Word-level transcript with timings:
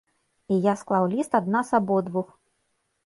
І 0.53 0.57
я 0.63 0.73
склаў 0.81 1.05
ліст 1.13 1.37
ад 1.41 1.53
нас 1.57 1.73
абодвух. 1.79 2.27